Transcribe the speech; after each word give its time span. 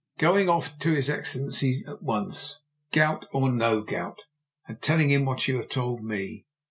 "Going 0.17 0.49
off 0.49 0.79
to 0.79 0.93
his 0.95 1.11
Excellency 1.11 1.83
at 1.87 2.01
once, 2.01 2.63
gout 2.91 3.27
or 3.31 3.51
no 3.51 3.81
gout, 3.81 4.23
and 4.67 4.81
telling 4.81 5.11
him 5.11 5.25
what 5.25 5.47
you 5.47 5.57
have 5.57 5.69
told 5.69 6.03
me. 6.03 6.47